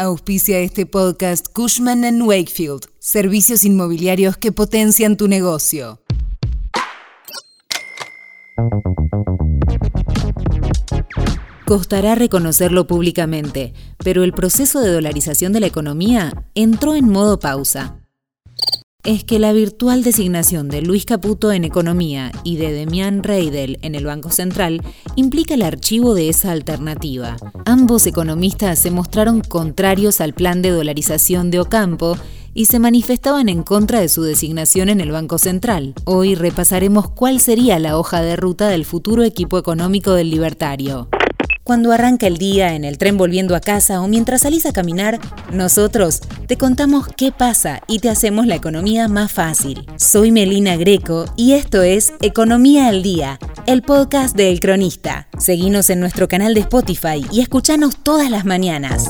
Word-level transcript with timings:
Auspicia 0.00 0.60
este 0.60 0.86
podcast 0.86 1.48
Cushman⁇ 1.52 2.00
Wakefield, 2.26 2.86
servicios 3.00 3.66
inmobiliarios 3.66 4.38
que 4.38 4.50
potencian 4.50 5.18
tu 5.18 5.28
negocio. 5.28 6.00
Costará 11.66 12.14
reconocerlo 12.14 12.86
públicamente, 12.86 13.74
pero 14.02 14.24
el 14.24 14.32
proceso 14.32 14.80
de 14.80 14.90
dolarización 14.90 15.52
de 15.52 15.60
la 15.60 15.66
economía 15.66 16.46
entró 16.54 16.94
en 16.94 17.10
modo 17.10 17.38
pausa 17.38 17.99
es 19.04 19.24
que 19.24 19.38
la 19.38 19.52
virtual 19.52 20.02
designación 20.02 20.68
de 20.68 20.82
Luis 20.82 21.04
Caputo 21.04 21.52
en 21.52 21.64
Economía 21.64 22.32
y 22.44 22.56
de 22.56 22.72
Demian 22.72 23.22
Reidel 23.22 23.78
en 23.82 23.94
el 23.94 24.04
Banco 24.04 24.30
Central 24.30 24.82
implica 25.16 25.54
el 25.54 25.62
archivo 25.62 26.14
de 26.14 26.28
esa 26.28 26.52
alternativa. 26.52 27.36
Ambos 27.64 28.06
economistas 28.06 28.78
se 28.78 28.90
mostraron 28.90 29.40
contrarios 29.40 30.20
al 30.20 30.34
plan 30.34 30.62
de 30.62 30.70
dolarización 30.70 31.50
de 31.50 31.60
Ocampo 31.60 32.16
y 32.52 32.66
se 32.66 32.78
manifestaban 32.78 33.48
en 33.48 33.62
contra 33.62 34.00
de 34.00 34.08
su 34.08 34.22
designación 34.22 34.88
en 34.88 35.00
el 35.00 35.12
Banco 35.12 35.38
Central. 35.38 35.94
Hoy 36.04 36.34
repasaremos 36.34 37.10
cuál 37.10 37.40
sería 37.40 37.78
la 37.78 37.96
hoja 37.96 38.22
de 38.22 38.36
ruta 38.36 38.68
del 38.68 38.84
futuro 38.84 39.22
equipo 39.22 39.58
económico 39.58 40.12
del 40.14 40.30
libertario. 40.30 41.08
Cuando 41.70 41.92
arranca 41.92 42.26
el 42.26 42.36
día 42.36 42.74
en 42.74 42.82
el 42.82 42.98
tren 42.98 43.16
volviendo 43.16 43.54
a 43.54 43.60
casa 43.60 44.00
o 44.00 44.08
mientras 44.08 44.40
salís 44.40 44.66
a 44.66 44.72
caminar, 44.72 45.20
nosotros 45.52 46.20
te 46.48 46.58
contamos 46.58 47.06
qué 47.16 47.30
pasa 47.30 47.80
y 47.86 48.00
te 48.00 48.10
hacemos 48.10 48.48
la 48.48 48.56
economía 48.56 49.06
más 49.06 49.30
fácil. 49.30 49.86
Soy 49.94 50.32
Melina 50.32 50.74
Greco 50.74 51.26
y 51.36 51.52
esto 51.52 51.82
es 51.82 52.12
Economía 52.22 52.88
al 52.88 53.04
Día, 53.04 53.38
el 53.66 53.82
podcast 53.82 54.34
de 54.34 54.50
El 54.50 54.58
Cronista. 54.58 55.28
Seguinos 55.38 55.90
en 55.90 56.00
nuestro 56.00 56.26
canal 56.26 56.54
de 56.54 56.60
Spotify 56.62 57.24
y 57.30 57.40
escuchanos 57.40 57.98
todas 58.02 58.32
las 58.32 58.44
mañanas. 58.44 59.08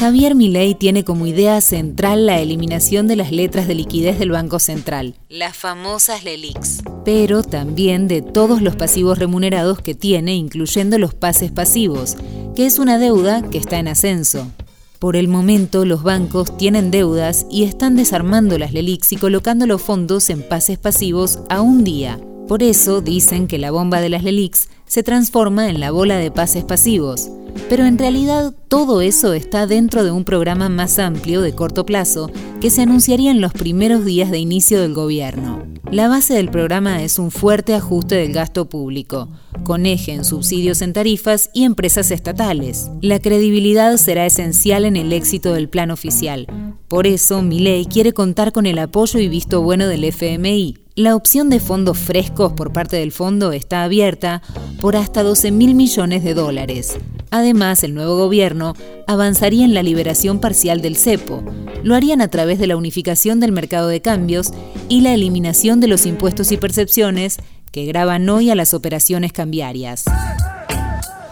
Javier 0.00 0.34
Milei 0.34 0.74
tiene 0.74 1.04
como 1.04 1.26
idea 1.26 1.60
central 1.60 2.24
la 2.24 2.40
eliminación 2.40 3.06
de 3.06 3.16
las 3.16 3.32
letras 3.32 3.68
de 3.68 3.74
liquidez 3.74 4.18
del 4.18 4.30
Banco 4.30 4.58
Central, 4.58 5.14
las 5.28 5.54
famosas 5.54 6.24
LELIX, 6.24 6.84
pero 7.04 7.42
también 7.42 8.08
de 8.08 8.22
todos 8.22 8.62
los 8.62 8.76
pasivos 8.76 9.18
remunerados 9.18 9.82
que 9.82 9.94
tiene, 9.94 10.36
incluyendo 10.36 10.96
los 10.96 11.12
pases 11.12 11.52
pasivos, 11.52 12.16
que 12.56 12.64
es 12.64 12.78
una 12.78 12.96
deuda 12.96 13.42
que 13.50 13.58
está 13.58 13.78
en 13.78 13.88
ascenso. 13.88 14.50
Por 14.98 15.16
el 15.16 15.28
momento, 15.28 15.84
los 15.84 16.02
bancos 16.02 16.56
tienen 16.56 16.90
deudas 16.90 17.44
y 17.50 17.64
están 17.64 17.94
desarmando 17.94 18.58
las 18.58 18.72
LELIX 18.72 19.12
y 19.12 19.16
colocando 19.18 19.66
los 19.66 19.82
fondos 19.82 20.30
en 20.30 20.48
pases 20.48 20.78
pasivos 20.78 21.40
a 21.50 21.60
un 21.60 21.84
día. 21.84 22.18
Por 22.50 22.64
eso 22.64 23.00
dicen 23.00 23.46
que 23.46 23.58
la 23.58 23.70
bomba 23.70 24.00
de 24.00 24.08
las 24.08 24.24
LELIX 24.24 24.70
se 24.84 25.04
transforma 25.04 25.70
en 25.70 25.78
la 25.78 25.92
bola 25.92 26.16
de 26.16 26.32
pases 26.32 26.64
pasivos 26.64 27.30
pero 27.68 27.86
en 27.86 27.98
realidad 27.98 28.54
todo 28.68 29.00
eso 29.00 29.32
está 29.32 29.66
dentro 29.66 30.04
de 30.04 30.10
un 30.10 30.24
programa 30.24 30.68
más 30.68 30.98
amplio 30.98 31.40
de 31.40 31.54
corto 31.54 31.86
plazo 31.86 32.30
que 32.60 32.70
se 32.70 32.82
anunciaría 32.82 33.30
en 33.30 33.40
los 33.40 33.52
primeros 33.52 34.04
días 34.04 34.30
de 34.30 34.38
inicio 34.38 34.80
del 34.80 34.94
gobierno. 34.94 35.64
La 35.90 36.08
base 36.08 36.34
del 36.34 36.50
programa 36.50 37.02
es 37.02 37.18
un 37.18 37.30
fuerte 37.30 37.74
ajuste 37.74 38.14
del 38.14 38.32
gasto 38.32 38.68
público, 38.68 39.28
con 39.64 39.86
eje 39.86 40.12
en 40.12 40.24
subsidios 40.24 40.82
en 40.82 40.92
tarifas 40.92 41.50
y 41.54 41.64
empresas 41.64 42.10
estatales. 42.10 42.90
La 43.00 43.18
credibilidad 43.18 43.96
será 43.96 44.26
esencial 44.26 44.84
en 44.84 44.96
el 44.96 45.12
éxito 45.12 45.52
del 45.52 45.68
plan 45.68 45.90
oficial. 45.90 46.46
Por 46.88 47.06
eso, 47.06 47.42
Milei 47.42 47.86
quiere 47.86 48.12
contar 48.12 48.52
con 48.52 48.66
el 48.66 48.78
apoyo 48.78 49.18
y 49.20 49.28
visto 49.28 49.62
bueno 49.62 49.86
del 49.88 50.04
FMI. 50.04 50.79
La 50.96 51.14
opción 51.14 51.50
de 51.50 51.60
fondos 51.60 51.98
frescos 51.98 52.52
por 52.52 52.72
parte 52.72 52.96
del 52.96 53.12
fondo 53.12 53.52
está 53.52 53.84
abierta 53.84 54.42
por 54.80 54.96
hasta 54.96 55.22
12 55.22 55.52
mil 55.52 55.76
millones 55.76 56.24
de 56.24 56.34
dólares. 56.34 56.98
Además, 57.30 57.84
el 57.84 57.94
nuevo 57.94 58.16
gobierno 58.16 58.74
avanzaría 59.06 59.64
en 59.64 59.72
la 59.72 59.84
liberación 59.84 60.40
parcial 60.40 60.82
del 60.82 60.96
cepo. 60.96 61.44
Lo 61.84 61.94
harían 61.94 62.20
a 62.20 62.28
través 62.28 62.58
de 62.58 62.66
la 62.66 62.76
unificación 62.76 63.38
del 63.38 63.52
mercado 63.52 63.86
de 63.86 64.02
cambios 64.02 64.48
y 64.88 65.02
la 65.02 65.14
eliminación 65.14 65.78
de 65.78 65.86
los 65.86 66.06
impuestos 66.06 66.50
y 66.50 66.56
percepciones 66.56 67.38
que 67.70 67.86
graban 67.86 68.28
hoy 68.28 68.50
a 68.50 68.56
las 68.56 68.74
operaciones 68.74 69.32
cambiarias. 69.32 70.04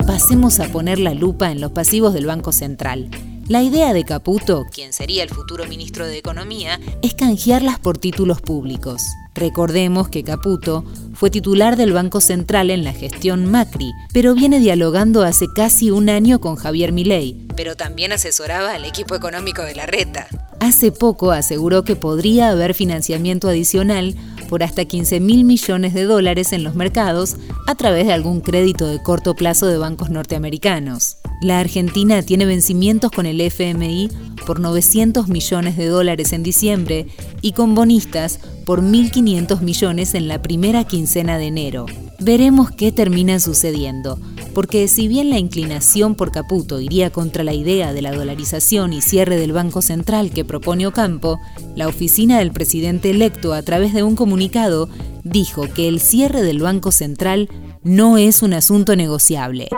Pasemos 0.06 0.60
a 0.60 0.68
poner 0.68 1.00
la 1.00 1.14
lupa 1.14 1.50
en 1.50 1.60
los 1.60 1.72
pasivos 1.72 2.14
del 2.14 2.26
Banco 2.26 2.52
Central. 2.52 3.10
La 3.48 3.62
idea 3.62 3.92
de 3.92 4.04
Caputo, 4.04 4.66
quien 4.72 4.92
sería 4.92 5.24
el 5.24 5.30
futuro 5.30 5.66
ministro 5.66 6.06
de 6.06 6.18
Economía, 6.18 6.78
es 7.02 7.14
canjearlas 7.14 7.80
por 7.80 7.98
títulos 7.98 8.40
públicos. 8.40 9.02
Recordemos 9.38 10.08
que 10.08 10.24
Caputo 10.24 10.84
fue 11.14 11.30
titular 11.30 11.76
del 11.76 11.92
Banco 11.92 12.20
Central 12.20 12.70
en 12.70 12.82
la 12.82 12.92
gestión 12.92 13.46
Macri, 13.46 13.92
pero 14.12 14.34
viene 14.34 14.58
dialogando 14.58 15.22
hace 15.22 15.46
casi 15.54 15.92
un 15.92 16.08
año 16.08 16.40
con 16.40 16.56
Javier 16.56 16.90
Milei, 16.90 17.46
pero 17.54 17.76
también 17.76 18.10
asesoraba 18.10 18.74
al 18.74 18.84
equipo 18.84 19.14
económico 19.14 19.62
de 19.62 19.76
la 19.76 19.86
Reta. 19.86 20.26
Hace 20.58 20.90
poco 20.90 21.30
aseguró 21.30 21.84
que 21.84 21.94
podría 21.94 22.50
haber 22.50 22.74
financiamiento 22.74 23.48
adicional 23.48 24.16
por 24.48 24.64
hasta 24.64 24.84
15 24.84 25.20
mil 25.20 25.44
millones 25.44 25.94
de 25.94 26.02
dólares 26.02 26.52
en 26.52 26.64
los 26.64 26.74
mercados 26.74 27.36
a 27.68 27.76
través 27.76 28.06
de 28.06 28.14
algún 28.14 28.40
crédito 28.40 28.88
de 28.88 29.00
corto 29.00 29.36
plazo 29.36 29.66
de 29.66 29.78
bancos 29.78 30.10
norteamericanos. 30.10 31.18
La 31.40 31.60
Argentina 31.60 32.22
tiene 32.22 32.44
vencimientos 32.44 33.12
con 33.12 33.24
el 33.26 33.40
FMI 33.40 34.10
por 34.46 34.58
900 34.58 35.28
millones 35.28 35.76
de 35.76 35.86
dólares 35.86 36.32
en 36.32 36.42
diciembre 36.42 37.06
y 37.40 37.52
con 37.52 37.74
bonistas 37.74 38.40
por 38.64 38.82
1.500 38.82 39.60
millones 39.60 40.14
en 40.14 40.28
la 40.28 40.42
primera 40.42 40.84
quincena 40.84 41.38
de 41.38 41.46
enero. 41.46 41.86
Veremos 42.20 42.70
qué 42.70 42.90
termina 42.90 43.38
sucediendo, 43.38 44.18
porque 44.52 44.88
si 44.88 45.06
bien 45.06 45.30
la 45.30 45.38
inclinación 45.38 46.16
por 46.16 46.32
Caputo 46.32 46.80
iría 46.80 47.10
contra 47.10 47.44
la 47.44 47.54
idea 47.54 47.92
de 47.92 48.02
la 48.02 48.12
dolarización 48.12 48.92
y 48.92 49.00
cierre 49.00 49.36
del 49.36 49.52
Banco 49.52 49.82
Central 49.82 50.30
que 50.30 50.44
propone 50.44 50.86
Ocampo, 50.86 51.38
la 51.76 51.86
oficina 51.86 52.40
del 52.40 52.50
presidente 52.50 53.10
electo 53.10 53.54
a 53.54 53.62
través 53.62 53.94
de 53.94 54.02
un 54.02 54.16
comunicado 54.16 54.88
dijo 55.22 55.62
que 55.72 55.88
el 55.88 56.00
cierre 56.00 56.42
del 56.42 56.60
Banco 56.60 56.90
Central 56.90 57.48
no 57.84 58.18
es 58.18 58.42
un 58.42 58.52
asunto 58.52 58.96
negociable. 58.96 59.68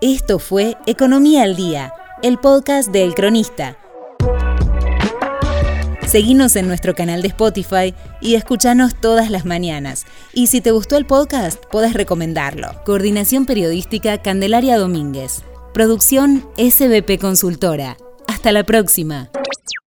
Esto 0.00 0.38
fue 0.38 0.76
Economía 0.86 1.44
al 1.44 1.56
Día, 1.56 1.92
el 2.22 2.38
podcast 2.38 2.90
de 2.90 3.04
El 3.04 3.14
Cronista. 3.14 3.77
Seguinos 6.08 6.56
en 6.56 6.66
nuestro 6.68 6.94
canal 6.94 7.20
de 7.20 7.28
Spotify 7.28 7.94
y 8.22 8.36
escuchanos 8.36 8.94
todas 8.98 9.30
las 9.30 9.44
mañanas. 9.44 10.06
Y 10.32 10.46
si 10.46 10.62
te 10.62 10.70
gustó 10.70 10.96
el 10.96 11.04
podcast, 11.04 11.62
puedes 11.70 11.92
recomendarlo. 11.92 12.82
Coordinación 12.86 13.44
Periodística 13.44 14.16
Candelaria 14.16 14.78
Domínguez. 14.78 15.42
Producción 15.74 16.48
SBP 16.56 17.20
Consultora. 17.20 17.98
Hasta 18.26 18.52
la 18.52 18.64
próxima. 18.64 19.28